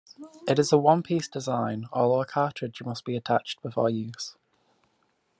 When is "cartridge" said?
2.25-2.81